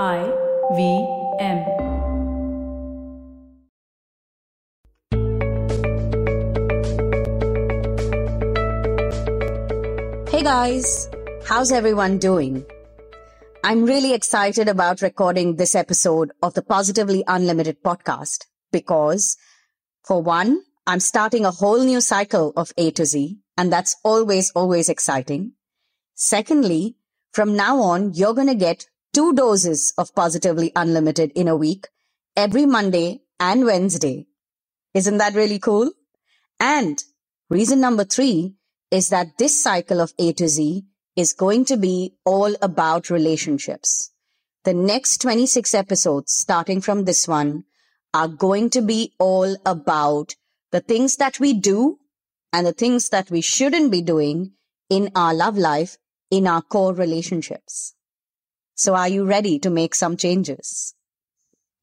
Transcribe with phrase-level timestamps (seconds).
[0.00, 0.24] I
[0.74, 1.06] V
[1.38, 1.58] M.
[10.30, 11.10] Hey guys,
[11.46, 12.64] how's everyone doing?
[13.62, 19.36] I'm really excited about recording this episode of the Positively Unlimited podcast because,
[20.06, 24.52] for one, I'm starting a whole new cycle of A to Z, and that's always,
[24.52, 25.52] always exciting.
[26.14, 26.96] Secondly,
[27.32, 31.88] from now on, you're going to get two doses of Positively Unlimited in a week,
[32.34, 34.26] every Monday and Wednesday.
[34.94, 35.90] Isn't that really cool?
[36.58, 37.02] And
[37.50, 38.54] reason number three
[38.90, 44.12] is that this cycle of A to Z is going to be all about relationships.
[44.64, 47.64] The next 26 episodes, starting from this one,
[48.14, 50.36] are going to be all about
[50.70, 51.98] the things that we do
[52.52, 54.52] and the things that we shouldn't be doing
[54.88, 55.98] in our love life,
[56.30, 57.94] in our core relationships.
[58.74, 60.94] So are you ready to make some changes?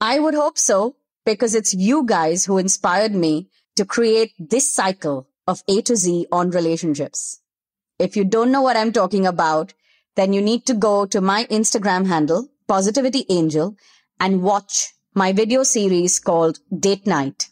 [0.02, 5.28] I would hope so because it's you guys who inspired me to create this cycle
[5.48, 7.42] of A to Z on relationships.
[7.98, 9.74] If you don't know what I'm talking about,
[10.16, 13.76] then you need to go to my Instagram handle, Positivity Angel,
[14.20, 17.50] and watch my video series called Date Night.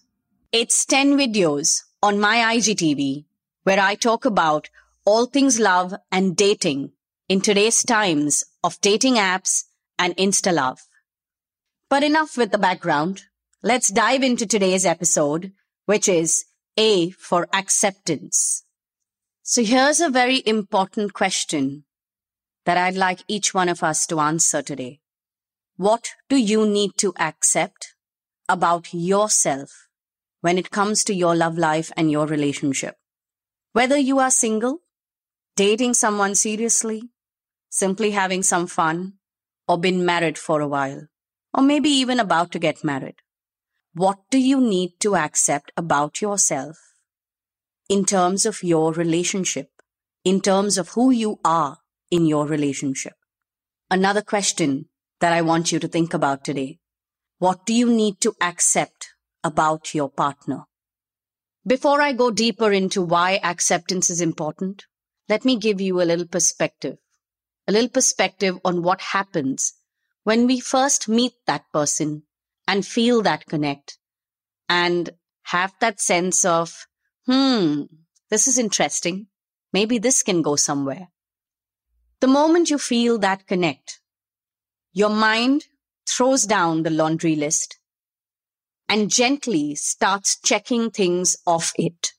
[0.51, 3.25] It's 10 videos on my IGTV
[3.63, 4.69] where I talk about
[5.05, 6.91] all things love and dating
[7.27, 9.63] in today's times of dating apps
[9.97, 10.81] and Insta love.
[11.89, 13.21] But enough with the background.
[13.63, 15.53] Let's dive into today's episode,
[15.85, 16.43] which is
[16.75, 18.65] A for acceptance.
[19.41, 21.85] So here's a very important question
[22.65, 24.99] that I'd like each one of us to answer today.
[25.77, 27.95] What do you need to accept
[28.49, 29.87] about yourself
[30.41, 32.95] when it comes to your love life and your relationship?
[33.71, 34.79] Whether you are single,
[35.55, 37.03] dating someone seriously,
[37.69, 39.13] simply having some fun,
[39.67, 41.07] or been married for a while,
[41.53, 43.15] or maybe even about to get married.
[43.93, 46.77] What do you need to accept about yourself
[47.89, 49.69] in terms of your relationship,
[50.23, 51.79] in terms of who you are
[52.11, 53.13] in your relationship?
[53.89, 54.89] Another question
[55.19, 56.79] that I want you to think about today.
[57.39, 59.09] What do you need to accept
[59.43, 60.65] about your partner?
[61.65, 64.85] Before I go deeper into why acceptance is important,
[65.27, 66.97] let me give you a little perspective
[67.67, 69.73] a little perspective on what happens
[70.23, 72.23] when we first meet that person
[72.67, 73.97] and feel that connect
[74.69, 75.11] and
[75.43, 76.87] have that sense of,
[77.25, 77.83] hmm,
[78.29, 79.27] this is interesting.
[79.71, 81.09] Maybe this can go somewhere.
[82.19, 83.99] The moment you feel that connect,
[84.91, 85.65] your mind
[86.07, 87.77] throws down the laundry list
[88.89, 92.13] and gently starts checking things off it.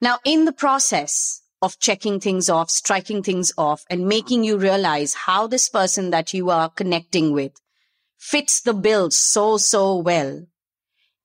[0.00, 5.14] Now, in the process, of checking things off, striking things off, and making you realize
[5.14, 7.52] how this person that you are connecting with
[8.18, 10.44] fits the bill so, so well.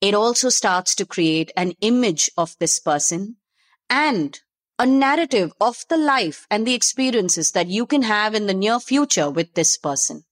[0.00, 3.36] It also starts to create an image of this person
[3.90, 4.40] and
[4.78, 8.78] a narrative of the life and the experiences that you can have in the near
[8.78, 10.24] future with this person.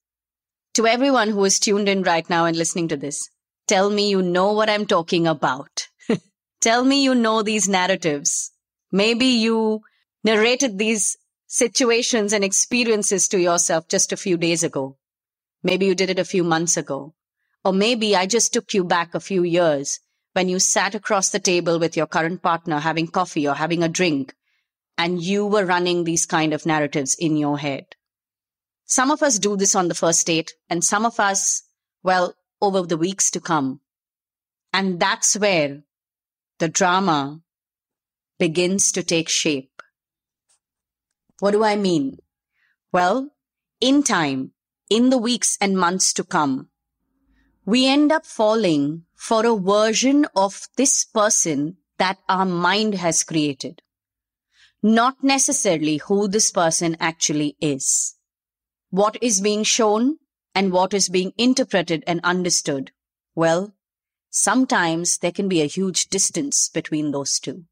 [0.75, 3.29] To everyone who is tuned in right now and listening to this,
[3.67, 5.87] tell me you know what I'm talking about.
[6.61, 8.51] tell me you know these narratives.
[8.91, 9.81] Maybe you
[10.27, 11.15] narrated these
[11.47, 14.97] situations and experiences to yourself just a few days ago.
[15.63, 17.13] Maybe you did it a few months ago.
[17.63, 20.01] Or maybe I just took you back a few years
[20.33, 23.87] when you sat across the table with your current partner having coffee or having a
[23.87, 24.35] drink
[24.97, 27.85] and you were running these kind of narratives in your head.
[28.83, 31.63] Some of us do this on the first date and some of us,
[32.03, 33.79] well, over the weeks to come.
[34.73, 35.83] And that's where
[36.59, 37.39] the drama
[38.39, 39.76] begins to take shape.
[41.39, 42.17] What do I mean?
[42.91, 43.31] Well,
[43.79, 44.53] in time,
[44.89, 46.69] in the weeks and months to come,
[47.65, 53.81] we end up falling for a version of this person that our mind has created.
[54.81, 58.15] Not necessarily who this person actually is.
[58.89, 60.17] What is being shown
[60.55, 62.91] and what is being interpreted and understood.
[63.35, 63.75] Well,
[64.29, 67.65] sometimes there can be a huge distance between those two.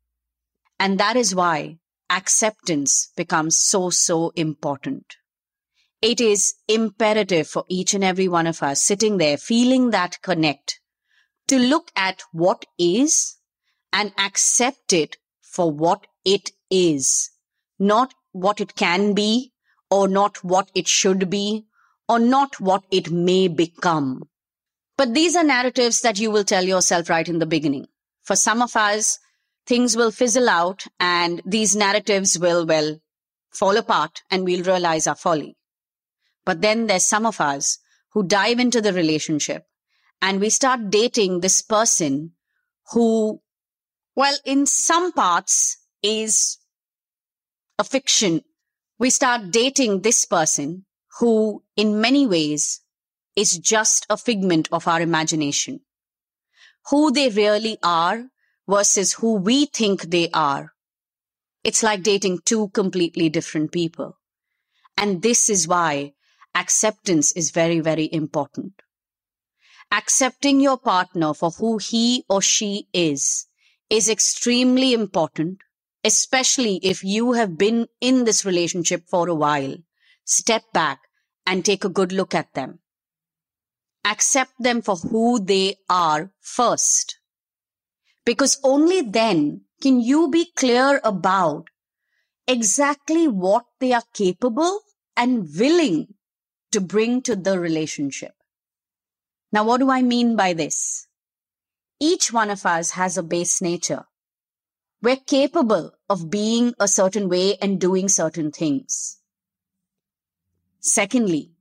[0.79, 1.77] And that is why
[2.09, 5.15] acceptance becomes so, so important.
[6.01, 10.79] It is imperative for each and every one of us sitting there feeling that connect
[11.47, 13.37] to look at what is
[13.91, 17.29] and accept it for what it is,
[17.79, 19.53] not what it can be
[19.89, 21.65] or not what it should be
[22.09, 24.23] or not what it may become.
[24.97, 27.87] But these are narratives that you will tell yourself right in the beginning.
[28.23, 29.19] For some of us,
[29.65, 32.99] things will fizzle out and these narratives will, well,
[33.51, 35.57] fall apart and we'll realize our folly.
[36.45, 37.79] But then there's some of us
[38.11, 39.63] who dive into the relationship
[40.21, 42.31] and we start dating this person
[42.91, 43.41] who,
[44.15, 46.57] well, in some parts is
[47.79, 48.41] a fiction.
[48.99, 50.85] We start dating this person
[51.19, 52.81] who, in many ways,
[53.35, 55.81] is just a figment of our imagination.
[56.89, 58.25] Who they really are
[58.67, 60.73] versus who we think they are.
[61.63, 64.17] It's like dating two completely different people.
[64.97, 66.13] And this is why
[66.53, 68.73] acceptance is very, very important.
[69.91, 73.47] Accepting your partner for who he or she is
[73.89, 75.59] is extremely important,
[76.03, 79.75] especially if you have been in this relationship for a while.
[80.23, 81.01] Step back
[81.45, 82.79] and take a good look at them.
[84.03, 87.19] Accept them for who they are first.
[88.25, 91.69] Because only then can you be clear about
[92.47, 94.81] exactly what they are capable
[95.15, 96.13] and willing
[96.71, 98.33] to bring to the relationship.
[99.51, 101.07] Now, what do I mean by this?
[101.99, 104.05] Each one of us has a base nature.
[105.01, 109.19] We're capable of being a certain way and doing certain things.
[110.79, 111.51] Secondly,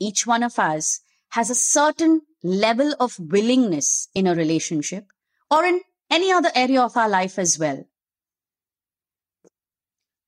[0.00, 1.00] each one of us
[1.30, 5.06] has a certain level of willingness in a relationship
[5.50, 5.80] or in
[6.10, 7.84] any other area of our life as well.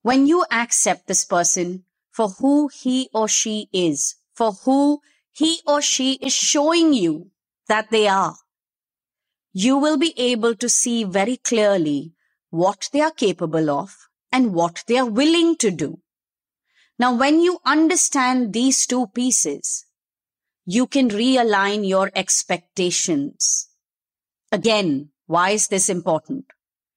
[0.02, 5.00] When you accept this person for who he or she is, for who
[5.32, 7.31] he or she is showing you
[7.69, 8.37] that they are,
[9.52, 12.12] you will be able to see very clearly
[12.50, 15.99] what they are capable of and what they are willing to do.
[16.99, 19.87] Now, when you understand these two pieces,
[20.64, 23.69] you can realign your expectations.
[24.50, 26.46] Again, why is this important?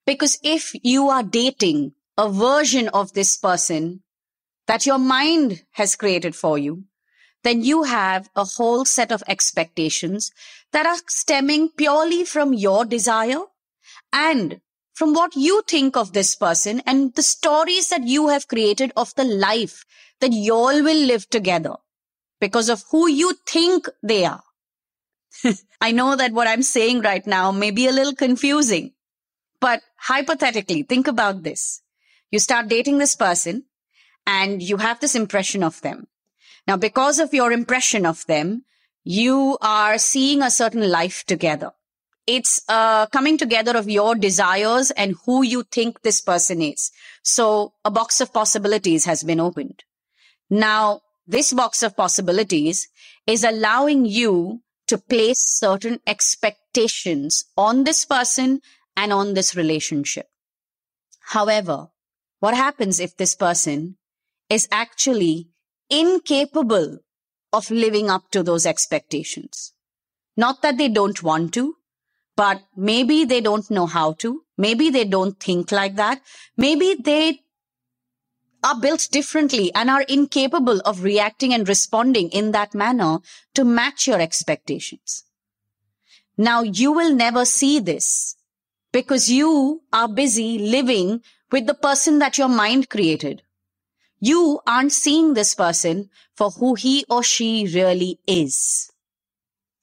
[0.06, 4.04] Because if you are dating a version of this person
[4.68, 6.84] that your mind has created for you,
[7.44, 10.32] then you have a whole set of expectations
[10.72, 13.44] that are stemming purely from your desire
[14.12, 14.60] and
[14.94, 19.16] from what you think of this person and the stories that you have created of
[19.16, 19.86] the life
[20.20, 21.76] that you all will live together
[22.42, 24.44] because of who you think they are.
[25.82, 28.94] I know that what I'm saying right now may be a little confusing,
[29.62, 31.82] but hypothetically, think about this.
[32.32, 33.66] You start dating this person
[34.26, 36.08] and you have this impression of them.
[36.68, 38.64] Now, because of your impression of them,
[39.04, 41.72] you are seeing a certain life together.
[42.28, 46.92] It's a coming together of your desires and who you think this person is.
[47.24, 49.84] So a box of possibilities has been opened.
[50.50, 52.88] Now, this box of possibilities
[53.26, 58.62] is allowing you to place certain expectations on this person
[58.96, 60.28] and on this relationship.
[61.22, 61.88] However,
[62.40, 63.98] what happens if this person
[64.50, 65.50] is actually
[65.90, 67.00] incapable
[67.52, 69.74] of living up to those expectations.
[70.38, 71.76] Not that they don't want to,
[72.36, 74.44] but maybe they don't know how to.
[74.58, 76.22] Maybe they don't think like that.
[76.58, 77.42] Maybe they
[78.64, 83.20] are built differently and are incapable of reacting and responding in that manner
[83.54, 85.24] to match your expectations.
[86.38, 88.36] Now you will never see this
[88.92, 91.22] because you are busy living
[91.52, 93.44] with the person that your mind created.
[94.20, 98.92] You aren't seeing this person for who he or she really is.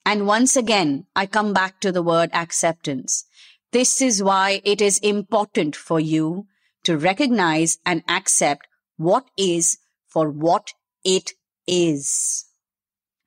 [0.04, 3.24] And once again, I come back to the word acceptance.
[3.72, 6.46] This is why it is important for you
[6.86, 8.66] to recognize and accept
[8.96, 9.78] what is
[10.08, 10.72] for what
[11.04, 11.32] it
[11.66, 12.44] is.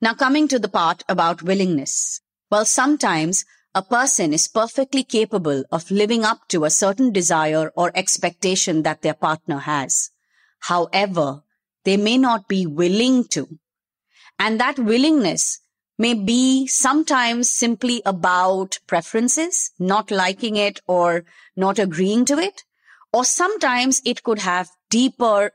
[0.00, 2.20] Now coming to the part about willingness.
[2.50, 7.92] Well, sometimes a person is perfectly capable of living up to a certain desire or
[7.94, 10.10] expectation that their partner has.
[10.60, 11.42] However,
[11.84, 13.58] they may not be willing to.
[14.38, 15.60] And that willingness
[15.98, 21.24] may be sometimes simply about preferences, not liking it or
[21.56, 22.64] not agreeing to it.
[23.12, 25.52] Or sometimes it could have deeper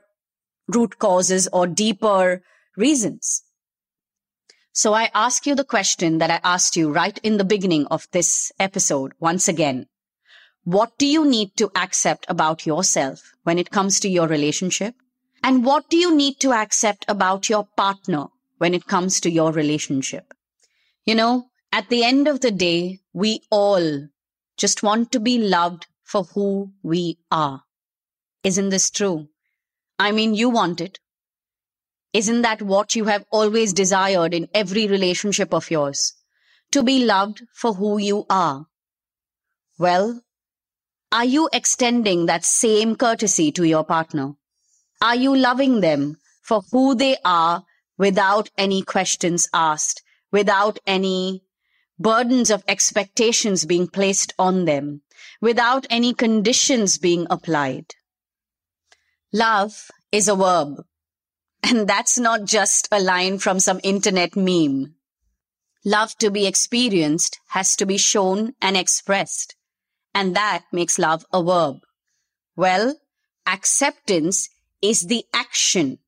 [0.68, 2.42] root causes or deeper
[2.76, 3.42] reasons.
[4.72, 8.06] So I ask you the question that I asked you right in the beginning of
[8.12, 9.86] this episode once again.
[10.64, 14.94] What do you need to accept about yourself when it comes to your relationship?
[15.42, 18.26] And what do you need to accept about your partner
[18.58, 20.34] when it comes to your relationship?
[21.06, 24.08] You know, at the end of the day, we all
[24.56, 27.62] just want to be loved for who we are.
[28.44, 29.28] Isn't this true?
[29.98, 31.00] I mean, you want it.
[32.12, 36.14] Isn't that what you have always desired in every relationship of yours?
[36.70, 38.66] To be loved for who you are.
[39.78, 40.22] Well,
[41.12, 44.34] are you extending that same courtesy to your partner?
[45.02, 47.64] Are you loving them for who they are
[47.98, 51.42] without any questions asked, without any
[51.98, 55.02] burdens of expectations being placed on them,
[55.40, 57.94] without any conditions being applied.
[59.32, 60.84] Love is a verb.
[61.62, 64.94] And that's not just a line from some internet meme.
[65.84, 69.56] Love to be experienced has to be shown and expressed.
[70.14, 71.78] And that makes love a verb.
[72.56, 72.96] Well,
[73.46, 74.48] acceptance
[74.80, 75.98] is the action.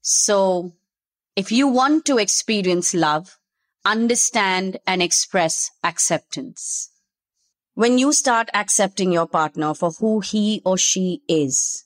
[0.00, 0.72] So
[1.34, 3.38] if you want to experience love,
[3.84, 6.90] understand and express acceptance.
[7.74, 11.84] When you start accepting your partner for who he or she is,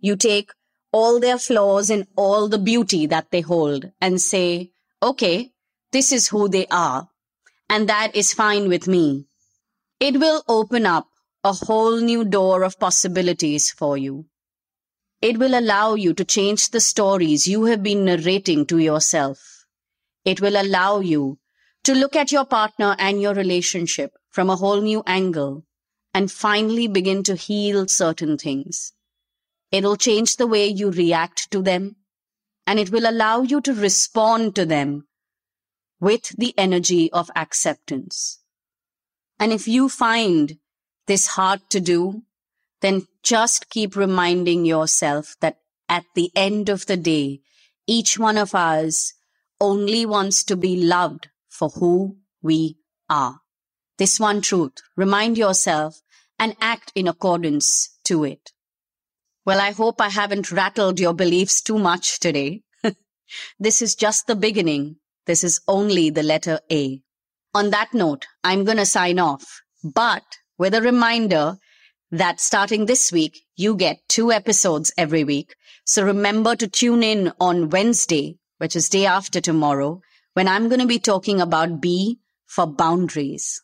[0.00, 0.50] you take
[0.92, 5.52] all their flaws and all the beauty that they hold and say, okay,
[5.92, 7.08] this is who they are.
[7.68, 9.26] And that is fine with me.
[10.00, 11.06] It will open up
[11.44, 14.26] a whole new door of possibilities for you.
[15.20, 19.57] It will allow you to change the stories you have been narrating to yourself.
[20.28, 21.38] It will allow you
[21.84, 25.64] to look at your partner and your relationship from a whole new angle
[26.12, 28.92] and finally begin to heal certain things.
[29.72, 31.96] It'll change the way you react to them
[32.66, 35.08] and it will allow you to respond to them
[35.98, 38.40] with the energy of acceptance.
[39.40, 40.58] And if you find
[41.06, 42.24] this hard to do,
[42.82, 45.56] then just keep reminding yourself that
[45.88, 47.40] at the end of the day,
[47.86, 49.14] each one of us
[49.60, 52.76] only wants to be loved for who we
[53.08, 53.40] are.
[53.98, 56.00] This one truth, remind yourself
[56.38, 58.52] and act in accordance to it.
[59.44, 62.62] Well, I hope I haven't rattled your beliefs too much today.
[63.58, 64.96] this is just the beginning.
[65.26, 67.00] This is only the letter A.
[67.54, 70.22] On that note, I'm going to sign off, but
[70.58, 71.56] with a reminder
[72.10, 75.54] that starting this week, you get two episodes every week.
[75.84, 80.00] So remember to tune in on Wednesday, which is day after tomorrow,
[80.34, 83.62] when I'm going to be talking about B for boundaries.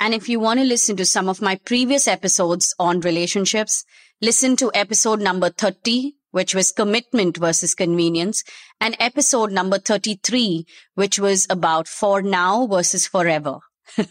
[0.00, 3.84] And if you want to listen to some of my previous episodes on relationships,
[4.20, 8.42] listen to episode number 30, which was commitment versus convenience,
[8.80, 13.60] and episode number 33, which was about for now versus forever.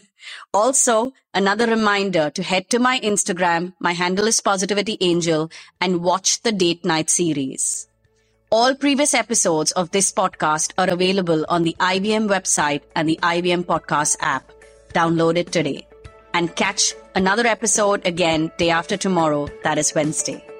[0.54, 3.74] Also, another reminder to head to my Instagram.
[3.78, 5.50] My handle is Positivity Angel
[5.80, 7.86] and watch the date night series.
[8.54, 13.64] All previous episodes of this podcast are available on the IVM website and the IVM
[13.64, 14.48] podcast app.
[14.92, 15.88] Download it today
[16.34, 19.48] and catch another episode again day after tomorrow.
[19.64, 20.53] That is Wednesday.